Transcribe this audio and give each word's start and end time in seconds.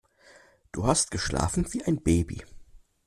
Du 0.71 0.87
hast 0.87 1.11
geschlafen 1.11 1.71
wie 1.75 1.85
ein 1.85 2.01
Baby. 2.01 2.41